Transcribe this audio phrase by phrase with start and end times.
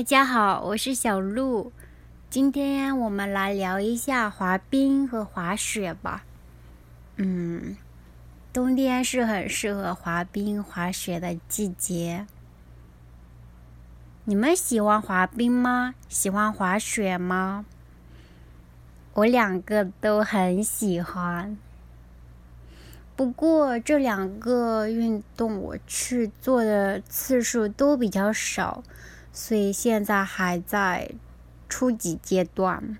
[0.00, 1.72] 大家好，我是小鹿。
[2.30, 6.24] 今天我们来聊一下滑冰和滑雪吧。
[7.16, 7.76] 嗯，
[8.50, 12.26] 冬天是很适合滑冰、滑雪的季节。
[14.24, 15.94] 你们喜欢滑冰吗？
[16.08, 17.66] 喜欢滑雪吗？
[19.12, 21.58] 我两个都很喜欢。
[23.14, 28.82] 不过这两个运动我去做的次数都比较少。
[29.32, 31.12] 所以现在还在
[31.68, 32.98] 初级阶段。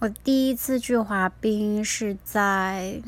[0.00, 3.00] 我第一次去滑冰是在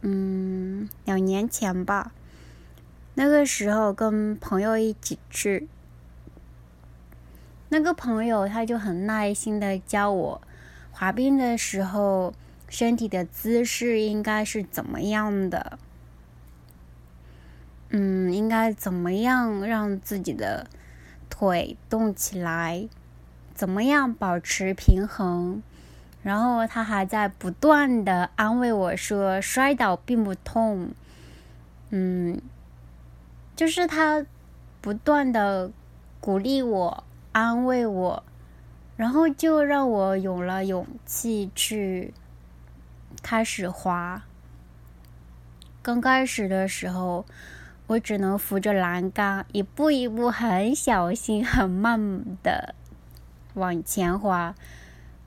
[0.00, 2.12] 嗯两年前吧，
[3.14, 5.68] 那个时候跟朋友一起去，
[7.68, 10.40] 那个朋友他就很耐心的教我
[10.90, 12.32] 滑冰的时候
[12.68, 15.78] 身体的姿势应该是怎么样的。
[17.90, 20.66] 嗯，应该怎么样让自己的
[21.30, 22.88] 腿动起来？
[23.54, 25.62] 怎么样保持平衡？
[26.22, 30.90] 然后他还在不断的安慰我说：“摔倒并不痛。”
[31.90, 32.40] 嗯，
[33.54, 34.26] 就是他
[34.80, 35.70] 不断的
[36.20, 38.24] 鼓励我、安慰我，
[38.96, 42.12] 然后就让我有了勇气去
[43.22, 44.24] 开始滑。
[45.80, 47.24] 刚开始的时候。
[47.88, 52.74] 我只能扶着栏杆，一步一步很小心、很慢的
[53.54, 54.54] 往前滑。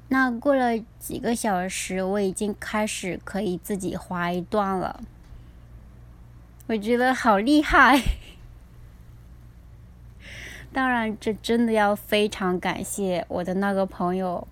[0.09, 5.01] 那过了几个小时，我已经开始可以自己滑一段了。
[6.67, 8.01] 我觉得好厉害！
[10.73, 14.47] 当然，这真的要非常感谢我的那个朋友，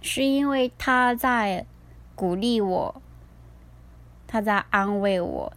[0.00, 1.66] 是因为他在
[2.14, 3.02] 鼓励我。
[4.28, 5.52] 他在安慰我，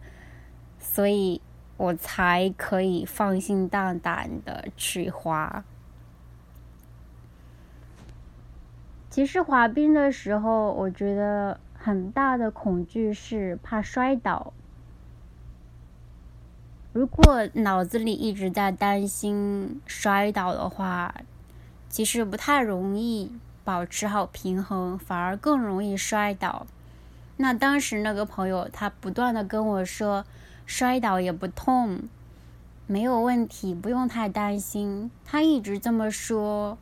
[0.80, 1.40] 所以
[1.76, 5.62] 我才可以放心大胆的去滑。
[9.10, 14.52] 其实滑冰的时候，我觉得很大的恐惧是怕摔倒。
[16.94, 21.14] 如果脑子里一直在担心摔倒的话，
[21.88, 23.32] 其实不太容易
[23.64, 26.66] 保持好平衡，反而更容易摔倒。
[27.42, 30.24] 那当时那个朋友，他不断的跟我说，
[30.64, 31.98] 摔倒也不痛，
[32.86, 35.10] 没有问题，不用太担心。
[35.24, 36.78] 他一直这么说，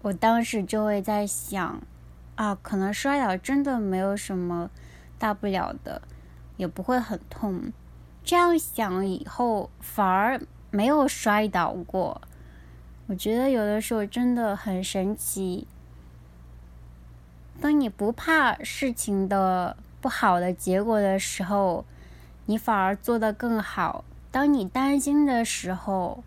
[0.00, 1.82] 我当时就会在想，
[2.34, 4.70] 啊，可能摔倒真的没有什么
[5.18, 6.00] 大不了的，
[6.56, 7.70] 也不会很痛。
[8.24, 12.22] 这样想以后，反而没有摔倒过。
[13.08, 15.68] 我觉得有的时候真的很神奇。
[17.60, 21.84] 当你不怕事情的不好的结果的时候，
[22.44, 26.22] 你反而做得更好；当你担心的时候，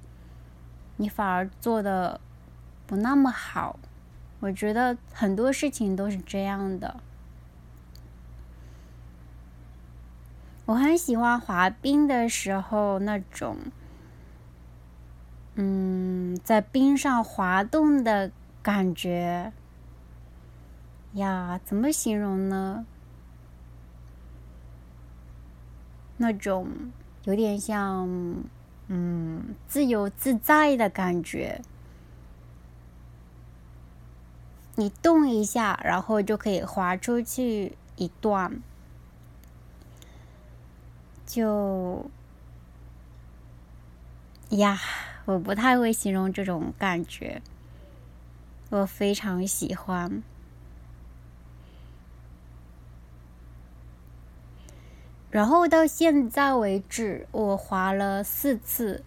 [0.97, 2.19] 你反而做的
[2.85, 3.79] 不那么好。
[4.41, 7.01] 我觉得很多事情都是这样的。
[10.65, 13.57] 我很喜欢滑冰的时候那种，
[15.55, 19.51] 嗯，在冰上滑动的感觉。
[21.13, 22.85] 呀，怎么形容呢？
[26.17, 26.67] 那种
[27.23, 28.07] 有点像，
[28.87, 31.61] 嗯，自由自在的感觉。
[34.75, 38.61] 你动一下，然后就可以滑出去一段。
[41.25, 42.09] 就
[44.49, 44.79] 呀，
[45.25, 47.41] 我不太会形容这种感觉，
[48.69, 50.23] 我非常喜欢。
[55.31, 59.03] 然后到现在为止，我滑了四次，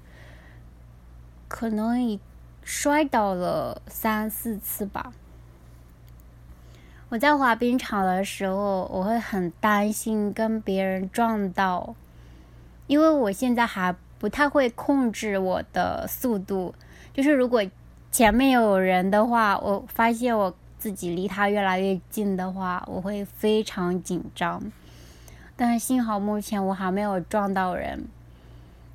[1.49, 2.21] 可能已
[2.63, 5.13] 摔倒了三四次吧。
[7.09, 11.95] 我在滑冰场的时候，我会很担心跟别人撞到，
[12.87, 16.75] 因为我现在还不太会控制我的速度。
[17.13, 17.63] 就是如果
[18.11, 24.63] 前面有人的话，我发现我自己离他越来越近的话，我会非常紧张。
[25.65, 28.09] 但幸好目前我还没有撞到人，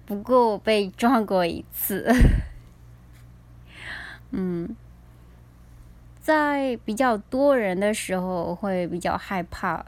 [0.06, 2.14] 不过我被撞过一次。
[4.32, 4.76] 嗯，
[6.20, 9.86] 在比较多人的时候会比较害怕，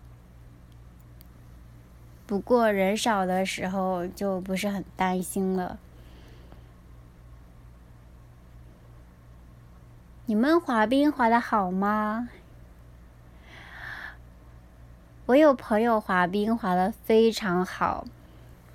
[2.25, 5.77] 不过人少的时候就不是很担心了。
[10.27, 12.29] 你们滑冰滑的好吗？
[15.29, 18.03] 我有朋友滑冰滑的非常好，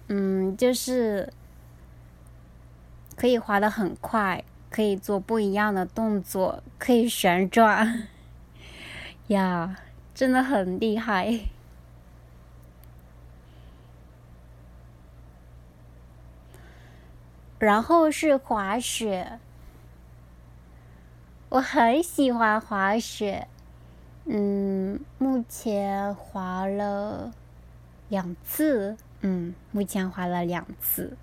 [0.06, 1.32] 嗯，就是
[3.16, 8.06] 可以滑的很快，可以做不一样的动作，可以旋转，
[9.26, 9.78] 呀，
[10.14, 11.30] 真的很厉害。
[17.58, 19.40] 然后是滑雪，
[21.48, 23.48] 我很喜欢滑雪，
[24.26, 27.32] 嗯，目前滑了
[28.08, 28.96] 两次。
[29.20, 31.16] 嗯，目前滑了两次。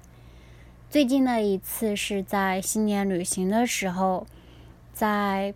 [0.90, 4.28] 最近的一次是在新年旅行的时候，
[4.94, 5.54] 在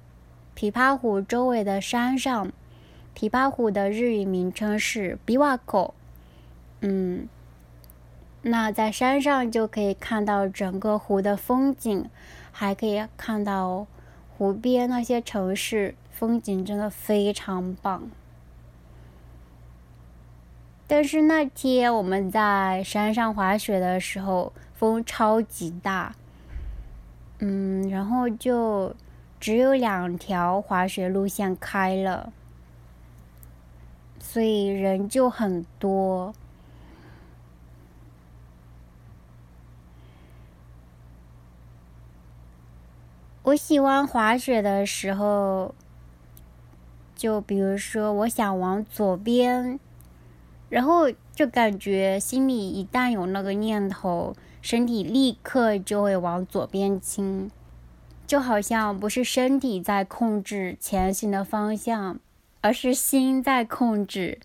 [0.56, 2.52] 琵琶湖周围的山上。
[3.16, 5.94] 琵琶湖的日语名称是比瓦口。
[6.82, 7.30] 嗯，
[8.42, 12.10] 那在山上就可以看到整个湖的风景，
[12.52, 13.88] 还可以看到
[14.38, 18.10] 湖边那些城市，风景真的非常棒。
[20.88, 26.16] 但是那天我们在山上滑雪的时候，风超级大，
[27.40, 28.96] 嗯，然后就
[29.40, 32.32] 只有两条滑雪路线开了，
[34.20, 36.34] 所以人就很多。
[43.42, 45.74] 我喜欢滑雪的时候，
[47.16, 49.80] 就比如说，我想往左边。
[50.68, 57.50] 然后就感觉心里一旦有那个念头，身体立刻就会往左边倾，
[58.26, 62.20] 就好像不是身体在控制前行的方向，
[62.62, 64.40] 而是心在控制。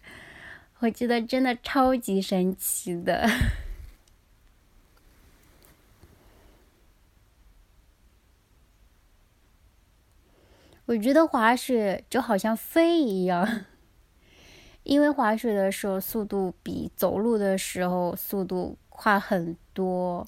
[0.80, 3.28] 我觉得真的超级神奇的。
[10.90, 13.64] 我觉得滑雪就好像飞一样。
[14.82, 20.26] 因为滑雪的时候速度比走路的时候速度快很多，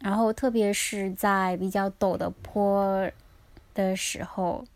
[0.00, 3.10] 然后特别是在比较陡的坡
[3.72, 4.66] 的时候，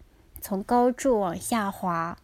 [0.40, 2.16] 从高处往下滑，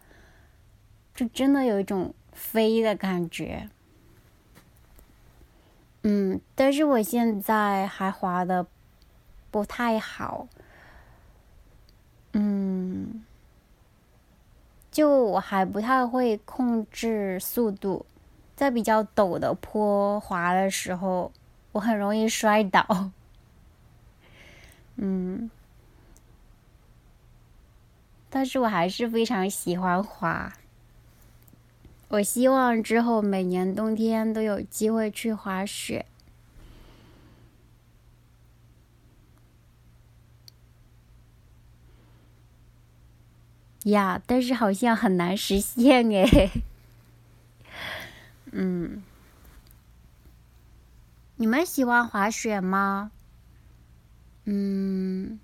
[1.13, 3.69] 就真的有一种飞的感觉。
[6.01, 8.65] 嗯，但是我现在还滑的
[9.51, 10.47] 不太好，
[12.39, 13.23] 嗯。
[14.91, 18.05] 就我还不太会控制速度，
[18.55, 21.31] 在比较陡的坡滑的时候，
[21.71, 23.11] 我很容易摔倒。
[24.97, 25.49] 嗯，
[28.29, 30.51] 但是我还是非常喜欢滑。
[32.09, 36.05] 我希望之后每年冬天都有机会去滑雪。
[43.83, 46.51] 呀，但是好像很难实现哎。
[48.51, 49.03] 嗯，
[51.35, 53.11] 你们喜欢滑雪吗？
[54.45, 55.39] 嗯，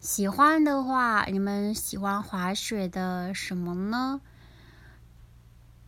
[0.00, 4.20] 喜欢的话，你们喜欢滑雪的什么呢？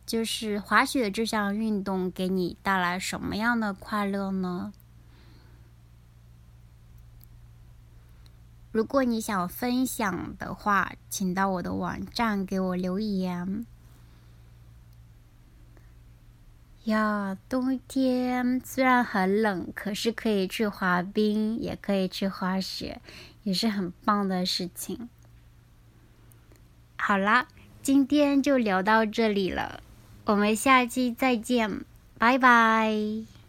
[0.05, 4.73] 就是滑雪这项运动给你带来什么样的快乐呢？
[8.71, 13.65] 如果你想分享的话，请到我的网站给我留言。
[16.85, 23.01] 呀，冬天虽然很冷，可是可以去滑冰，也可以去滑雪，
[23.43, 25.09] 也是很棒的事情。
[26.97, 27.47] 好啦，
[27.83, 29.83] 今天就聊到这里了，
[30.25, 31.83] 我们下期再见，
[32.17, 33.40] 拜拜。